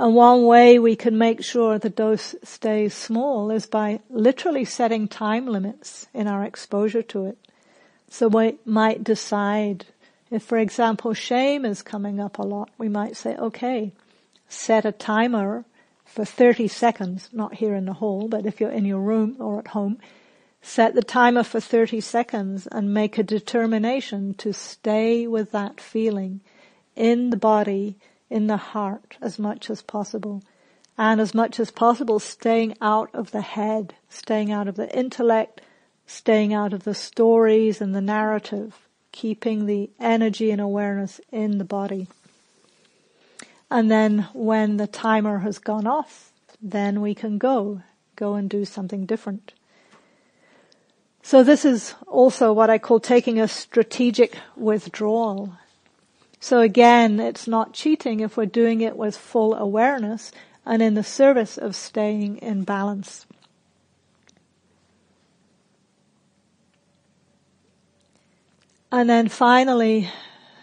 And 0.00 0.14
one 0.14 0.46
way 0.46 0.78
we 0.78 0.96
can 0.96 1.18
make 1.18 1.44
sure 1.44 1.78
the 1.78 1.90
dose 1.90 2.34
stays 2.42 2.94
small 2.94 3.50
is 3.50 3.66
by 3.66 4.00
literally 4.08 4.64
setting 4.64 5.06
time 5.06 5.46
limits 5.46 6.08
in 6.14 6.26
our 6.26 6.42
exposure 6.42 7.02
to 7.02 7.26
it. 7.26 7.36
So 8.08 8.28
we 8.28 8.56
might 8.64 9.04
decide 9.04 9.84
if, 10.30 10.42
for 10.42 10.56
example, 10.56 11.12
shame 11.12 11.66
is 11.66 11.82
coming 11.82 12.18
up 12.18 12.38
a 12.38 12.42
lot, 12.42 12.70
we 12.78 12.88
might 12.88 13.14
say, 13.14 13.36
okay, 13.36 13.92
set 14.48 14.86
a 14.86 14.92
timer 14.92 15.66
for 16.06 16.24
30 16.24 16.66
seconds, 16.66 17.28
not 17.30 17.56
here 17.56 17.74
in 17.74 17.84
the 17.84 17.92
hall, 17.92 18.26
but 18.26 18.46
if 18.46 18.58
you're 18.58 18.70
in 18.70 18.86
your 18.86 19.00
room 19.00 19.36
or 19.38 19.58
at 19.58 19.68
home, 19.68 19.98
Set 20.62 20.94
the 20.94 21.02
timer 21.02 21.42
for 21.42 21.58
30 21.58 22.02
seconds 22.02 22.66
and 22.66 22.92
make 22.92 23.16
a 23.16 23.22
determination 23.22 24.34
to 24.34 24.52
stay 24.52 25.26
with 25.26 25.52
that 25.52 25.80
feeling 25.80 26.40
in 26.94 27.30
the 27.30 27.36
body, 27.36 27.96
in 28.30 28.46
the 28.46 28.56
heart 28.56 29.18
as 29.20 29.38
much 29.38 29.68
as 29.68 29.82
possible. 29.82 30.42
And 30.96 31.20
as 31.20 31.34
much 31.34 31.58
as 31.58 31.70
possible 31.70 32.18
staying 32.18 32.76
out 32.80 33.10
of 33.14 33.32
the 33.32 33.40
head, 33.40 33.94
staying 34.08 34.52
out 34.52 34.68
of 34.68 34.76
the 34.76 34.94
intellect, 34.96 35.60
staying 36.06 36.54
out 36.54 36.72
of 36.72 36.84
the 36.84 36.94
stories 36.94 37.80
and 37.80 37.94
the 37.94 38.00
narrative, 38.00 38.88
keeping 39.12 39.66
the 39.66 39.90
energy 39.98 40.50
and 40.50 40.60
awareness 40.60 41.20
in 41.32 41.58
the 41.58 41.64
body. 41.64 42.06
And 43.70 43.90
then 43.90 44.28
when 44.32 44.76
the 44.76 44.86
timer 44.86 45.38
has 45.38 45.58
gone 45.58 45.86
off, 45.86 46.32
then 46.60 47.00
we 47.00 47.14
can 47.14 47.38
go, 47.38 47.82
go 48.16 48.34
and 48.34 48.50
do 48.50 48.64
something 48.64 49.06
different. 49.06 49.54
So 51.22 51.42
this 51.44 51.64
is 51.64 51.94
also 52.06 52.52
what 52.52 52.70
I 52.70 52.78
call 52.78 52.98
taking 52.98 53.40
a 53.40 53.46
strategic 53.46 54.36
withdrawal. 54.56 55.54
So 56.40 56.60
again, 56.60 57.20
it's 57.20 57.46
not 57.46 57.74
cheating 57.74 58.20
if 58.20 58.36
we're 58.36 58.46
doing 58.46 58.80
it 58.80 58.96
with 58.96 59.16
full 59.16 59.54
awareness 59.54 60.32
and 60.64 60.80
in 60.80 60.94
the 60.94 61.04
service 61.04 61.58
of 61.58 61.76
staying 61.76 62.38
in 62.38 62.64
balance. 62.64 63.26
And 68.90 69.08
then 69.08 69.28
finally, 69.28 70.10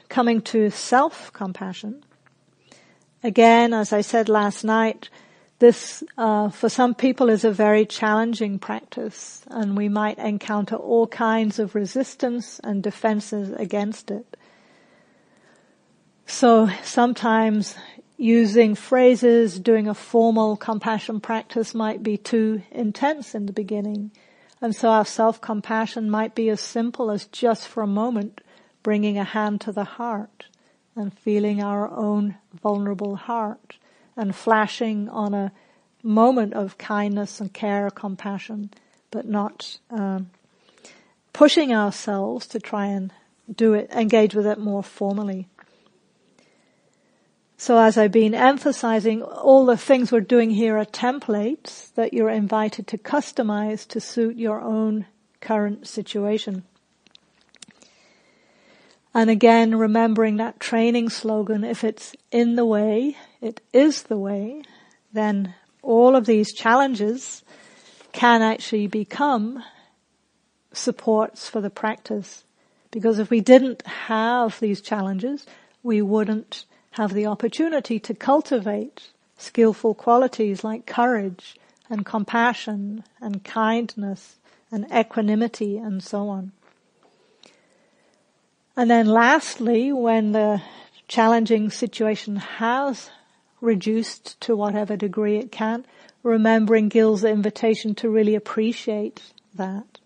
coming 0.10 0.42
to 0.42 0.70
self-compassion. 0.70 2.04
Again, 3.24 3.74
as 3.74 3.94
I 3.94 4.02
said 4.02 4.30
last 4.30 4.64
night, 4.64 5.10
this, 5.60 6.04
uh, 6.18 6.50
for 6.50 6.70
some 6.70 6.94
people 6.94 7.30
is 7.30 7.44
a 7.44 7.52
very 7.52 7.86
challenging 7.86 8.60
practice 8.60 9.44
and 9.48 9.76
we 9.76 9.90
might 9.90 10.18
encounter 10.20 10.76
all 10.76 11.08
kinds 11.08 11.58
of 11.58 11.74
resistance 11.74 12.60
and 12.64 12.84
defenses 12.84 13.52
against 13.52 14.12
it. 14.12 14.37
So 16.30 16.70
sometimes 16.84 17.76
using 18.18 18.76
phrases, 18.76 19.60
doing 19.60 19.88
a 19.88 19.94
formal 19.94 20.58
compassion 20.58 21.22
practice 21.22 21.74
might 21.74 22.04
be 22.04 22.18
too 22.18 22.62
intense 22.70 23.34
in 23.34 23.46
the 23.46 23.54
beginning. 23.54 24.12
And 24.62 24.76
so 24.76 24.90
our 24.90 25.06
self-compassion 25.06 26.10
might 26.10 26.36
be 26.36 26.50
as 26.50 26.60
simple 26.60 27.12
as 27.12 27.28
just 27.28 27.68
for 27.68 27.82
a 27.82 27.88
moment 27.88 28.42
bringing 28.84 29.18
a 29.18 29.24
hand 29.24 29.62
to 29.62 29.72
the 29.72 29.84
heart 29.84 30.48
and 30.96 31.18
feeling 31.18 31.64
our 31.64 31.90
own 31.90 32.36
vulnerable 32.62 33.16
heart 33.16 33.78
and 34.18 34.36
flashing 34.36 35.08
on 35.10 35.34
a 35.34 35.52
moment 36.04 36.54
of 36.54 36.78
kindness 36.78 37.40
and 37.40 37.54
care, 37.54 37.90
compassion, 37.90 38.70
but 39.12 39.26
not 39.26 39.78
um, 39.92 40.30
pushing 41.32 41.74
ourselves 41.74 42.48
to 42.48 42.60
try 42.60 42.88
and 42.88 43.14
do 43.54 43.74
it, 43.74 43.90
engage 43.92 44.36
with 44.36 44.46
it 44.46 44.60
more 44.60 44.84
formally. 44.84 45.48
So 47.60 47.80
as 47.80 47.98
I've 47.98 48.12
been 48.12 48.36
emphasizing, 48.36 49.24
all 49.24 49.66
the 49.66 49.78
things 49.78 50.12
we're 50.12 50.22
doing 50.22 50.52
here 50.52 50.78
are 50.78 50.86
templates 50.86 51.92
that 51.96 52.14
you're 52.14 52.30
invited 52.30 52.86
to 52.88 53.00
customize 53.00 53.88
to 53.88 54.00
suit 54.00 54.38
your 54.38 54.62
own 54.62 55.08
current 55.42 55.88
situation. 55.88 56.64
And 59.12 59.32
again, 59.32 59.74
remembering 59.74 60.38
that 60.38 60.60
training 60.60 61.10
slogan, 61.10 61.64
if 61.64 61.84
it's 61.84 62.16
in 62.32 62.56
the 62.56 62.66
way, 62.66 63.18
it 63.42 63.60
is 63.74 64.04
the 64.04 64.20
way, 64.20 64.62
then 65.12 65.56
all 65.82 66.16
of 66.16 66.28
these 66.28 66.54
challenges 66.54 67.44
can 68.12 68.44
actually 68.44 68.86
become 68.86 69.64
supports 70.72 71.50
for 71.50 71.60
the 71.60 71.72
practice. 71.72 72.44
Because 72.92 73.18
if 73.18 73.32
we 73.32 73.42
didn't 73.42 73.86
have 73.88 74.60
these 74.60 74.80
challenges, 74.80 75.48
we 75.82 76.04
wouldn't 76.04 76.66
have 76.98 77.14
the 77.14 77.28
opportunity 77.28 78.00
to 78.00 78.14
cultivate 78.14 79.10
skillful 79.38 79.94
qualities 79.94 80.64
like 80.64 80.88
courage 80.88 81.56
and 81.90 82.06
compassion 82.06 83.04
and 83.22 83.44
kindness 83.44 84.38
and 84.72 84.86
equanimity 84.92 85.78
and 85.78 86.04
so 86.04 86.28
on. 86.28 86.52
And 88.76 88.90
then 88.90 89.06
lastly, 89.06 89.94
when 89.94 90.32
the 90.32 90.62
challenging 91.08 91.70
situation 91.70 92.36
has 92.38 93.12
reduced 93.62 94.40
to 94.42 94.56
whatever 94.56 94.98
degree 94.98 95.38
it 95.38 95.52
can, 95.52 95.86
remembering 96.24 96.90
Gill's 96.90 97.24
invitation 97.24 97.94
to 97.96 98.10
really 98.10 98.34
appreciate 98.34 99.22
that. 99.54 100.00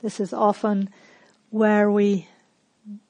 This 0.00 0.18
is 0.18 0.32
often 0.32 0.88
where 1.50 1.90
we, 1.90 2.28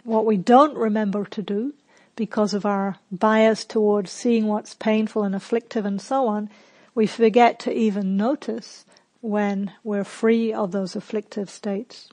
what 0.02 0.26
we 0.26 0.36
don't 0.36 0.76
remember 0.76 1.24
to 1.26 1.42
do 1.42 1.74
because 2.20 2.52
of 2.52 2.66
our 2.66 2.96
bias 3.10 3.64
towards 3.64 4.10
seeing 4.10 4.46
what's 4.46 4.74
painful 4.74 5.22
and 5.22 5.34
afflictive 5.34 5.86
and 5.86 6.02
so 6.02 6.26
on, 6.26 6.50
we 6.94 7.06
forget 7.06 7.58
to 7.58 7.72
even 7.72 8.14
notice 8.14 8.84
when 9.22 9.72
we're 9.82 10.04
free 10.04 10.52
of 10.52 10.70
those 10.70 10.94
afflictive 10.94 11.48
states. 11.48 12.10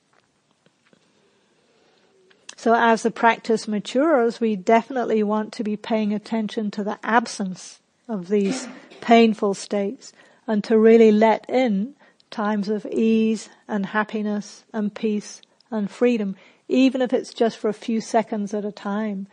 So 2.55 2.73
as 2.73 3.03
the 3.03 3.11
practice 3.11 3.67
matures, 3.67 4.39
we 4.39 4.55
definitely 4.55 5.23
want 5.23 5.51
to 5.51 5.63
be 5.65 5.75
paying 5.75 6.13
attention 6.13 6.71
to 6.71 6.85
the 6.85 6.99
absence 7.03 7.81
of 8.07 8.29
these 8.29 8.65
painful 9.01 9.55
states 9.55 10.13
and 10.47 10.63
to 10.63 10.79
really 10.79 11.11
let 11.11 11.43
in 11.49 11.95
times 12.31 12.69
of 12.69 12.85
ease 12.85 13.49
and 13.67 13.87
happiness 13.87 14.63
and 14.71 14.95
peace 14.95 15.41
and 15.69 15.91
freedom, 15.91 16.37
even 16.69 17.01
if 17.01 17.11
it's 17.11 17.33
just 17.33 17.57
for 17.57 17.67
a 17.67 17.73
few 17.73 17.99
seconds 17.99 18.53
at 18.53 18.63
a 18.63 18.71
time, 18.71 19.27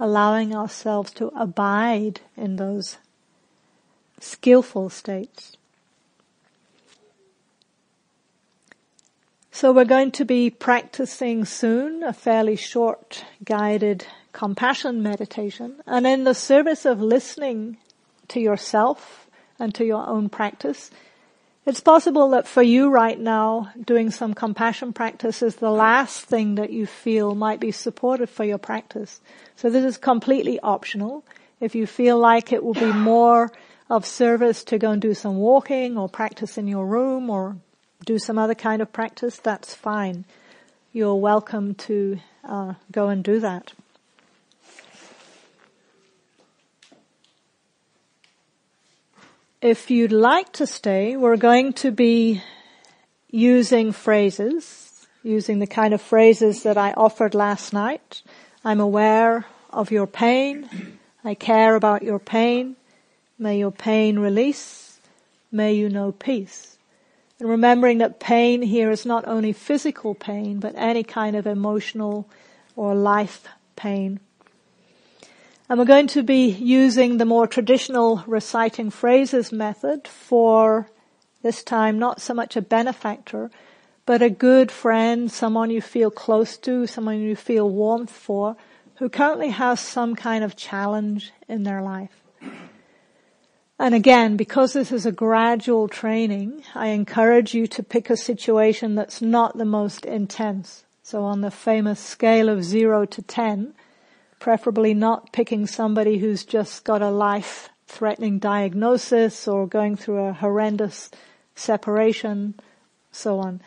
allowing 0.00 0.56
ourselves 0.56 1.12
to 1.12 1.28
abide 1.36 2.20
in 2.36 2.56
those 2.56 2.96
skillful 4.18 4.88
states. 4.88 5.56
So 9.52 9.72
we're 9.72 9.84
going 9.84 10.12
to 10.12 10.24
be 10.24 10.48
practicing 10.48 11.44
soon 11.44 12.02
a 12.02 12.14
fairly 12.14 12.56
short 12.56 13.26
guided 13.44 14.06
compassion 14.32 15.02
meditation. 15.02 15.82
And 15.86 16.06
in 16.06 16.24
the 16.24 16.34
service 16.34 16.86
of 16.86 17.02
listening 17.02 17.76
to 18.28 18.40
yourself 18.40 19.28
and 19.58 19.74
to 19.74 19.84
your 19.84 20.08
own 20.08 20.30
practice, 20.30 20.90
it's 21.70 21.78
possible 21.78 22.30
that 22.30 22.48
for 22.48 22.62
you 22.62 22.90
right 22.90 23.16
now, 23.16 23.70
doing 23.86 24.10
some 24.10 24.34
compassion 24.34 24.92
practice 24.92 25.40
is 25.40 25.54
the 25.54 25.70
last 25.70 26.22
thing 26.22 26.56
that 26.56 26.72
you 26.72 26.84
feel 26.84 27.36
might 27.36 27.60
be 27.60 27.70
supportive 27.70 28.28
for 28.28 28.42
your 28.42 28.58
practice. 28.58 29.20
So 29.54 29.70
this 29.70 29.84
is 29.84 29.96
completely 29.96 30.58
optional. 30.58 31.24
If 31.60 31.76
you 31.76 31.86
feel 31.86 32.18
like 32.18 32.52
it 32.52 32.64
will 32.64 32.74
be 32.74 32.92
more 32.92 33.52
of 33.88 34.04
service 34.04 34.64
to 34.64 34.78
go 34.78 34.90
and 34.90 35.00
do 35.00 35.14
some 35.14 35.36
walking 35.36 35.96
or 35.96 36.08
practice 36.08 36.58
in 36.58 36.66
your 36.66 36.84
room 36.84 37.30
or 37.30 37.56
do 38.04 38.18
some 38.18 38.36
other 38.36 38.56
kind 38.56 38.82
of 38.82 38.92
practice, 38.92 39.36
that's 39.36 39.72
fine. 39.72 40.24
You're 40.92 41.14
welcome 41.14 41.76
to 41.86 42.18
uh, 42.42 42.74
go 42.90 43.10
and 43.10 43.22
do 43.22 43.38
that. 43.38 43.74
If 49.62 49.90
you'd 49.90 50.10
like 50.10 50.52
to 50.54 50.66
stay, 50.66 51.18
we're 51.18 51.36
going 51.36 51.74
to 51.84 51.90
be 51.90 52.40
using 53.30 53.92
phrases, 53.92 55.06
using 55.22 55.58
the 55.58 55.66
kind 55.66 55.92
of 55.92 56.00
phrases 56.00 56.62
that 56.62 56.78
I 56.78 56.92
offered 56.92 57.34
last 57.34 57.74
night. 57.74 58.22
I'm 58.64 58.80
aware 58.80 59.44
of 59.68 59.90
your 59.90 60.06
pain. 60.06 60.98
I 61.22 61.34
care 61.34 61.74
about 61.74 62.02
your 62.02 62.18
pain. 62.18 62.76
May 63.38 63.58
your 63.58 63.70
pain 63.70 64.18
release. 64.18 64.98
May 65.52 65.74
you 65.74 65.90
know 65.90 66.10
peace. 66.10 66.78
And 67.38 67.46
remembering 67.46 67.98
that 67.98 68.18
pain 68.18 68.62
here 68.62 68.90
is 68.90 69.04
not 69.04 69.28
only 69.28 69.52
physical 69.52 70.14
pain, 70.14 70.58
but 70.58 70.74
any 70.74 71.02
kind 71.02 71.36
of 71.36 71.46
emotional 71.46 72.26
or 72.76 72.94
life 72.94 73.46
pain. 73.76 74.20
And 75.70 75.78
we're 75.78 75.84
going 75.84 76.08
to 76.08 76.24
be 76.24 76.48
using 76.48 77.18
the 77.18 77.24
more 77.24 77.46
traditional 77.46 78.24
reciting 78.26 78.90
phrases 78.90 79.52
method 79.52 80.08
for 80.08 80.90
this 81.42 81.62
time 81.62 81.96
not 81.96 82.20
so 82.20 82.34
much 82.34 82.56
a 82.56 82.60
benefactor, 82.60 83.52
but 84.04 84.20
a 84.20 84.30
good 84.30 84.72
friend, 84.72 85.30
someone 85.30 85.70
you 85.70 85.80
feel 85.80 86.10
close 86.10 86.56
to, 86.56 86.88
someone 86.88 87.20
you 87.20 87.36
feel 87.36 87.70
warmth 87.70 88.10
for, 88.10 88.56
who 88.96 89.08
currently 89.08 89.50
has 89.50 89.78
some 89.78 90.16
kind 90.16 90.42
of 90.42 90.56
challenge 90.56 91.30
in 91.46 91.62
their 91.62 91.82
life. 91.82 92.20
And 93.78 93.94
again, 93.94 94.36
because 94.36 94.72
this 94.72 94.90
is 94.90 95.06
a 95.06 95.12
gradual 95.12 95.86
training, 95.86 96.64
I 96.74 96.88
encourage 96.88 97.54
you 97.54 97.68
to 97.68 97.84
pick 97.84 98.10
a 98.10 98.16
situation 98.16 98.96
that's 98.96 99.22
not 99.22 99.56
the 99.56 99.64
most 99.64 100.04
intense. 100.04 100.82
So 101.04 101.22
on 101.22 101.42
the 101.42 101.50
famous 101.52 102.00
scale 102.00 102.48
of 102.48 102.64
zero 102.64 103.04
to 103.06 103.22
ten, 103.22 103.74
preferably 104.40 104.94
not 104.94 105.32
picking 105.32 105.66
somebody 105.66 106.18
who's 106.18 106.44
just 106.44 106.82
got 106.82 107.02
a 107.02 107.10
life 107.10 107.68
threatening 107.86 108.38
diagnosis 108.38 109.46
or 109.46 109.66
going 109.66 109.96
through 109.96 110.24
a 110.24 110.32
horrendous 110.32 111.10
separation, 111.54 112.54
so 113.12 113.38
on. 113.38 113.60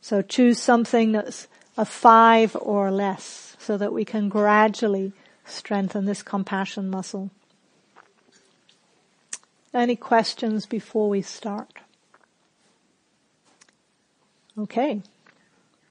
So 0.00 0.22
choose 0.22 0.58
something 0.58 1.12
that's 1.12 1.48
a 1.76 1.84
five 1.84 2.56
or 2.60 2.90
less 2.90 3.56
so 3.58 3.76
that 3.76 3.92
we 3.92 4.04
can 4.04 4.28
gradually 4.28 5.12
strengthen 5.44 6.04
this 6.04 6.22
compassion 6.22 6.88
muscle. 6.88 7.30
Any 9.74 9.96
questions 9.96 10.66
before 10.66 11.08
we 11.08 11.22
start? 11.22 11.72
Okay. 14.58 15.02